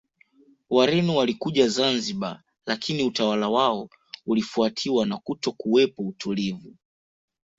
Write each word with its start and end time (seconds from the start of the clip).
Wareno 0.69 1.15
walikuja 1.15 1.67
Zanzibar 1.67 2.43
lakini 2.65 3.03
utawala 3.03 3.49
wao 3.49 3.89
ulifuatiwa 4.25 5.05
na 5.05 5.17
kutokuwepo 5.17 6.01
utulivu 6.07 6.75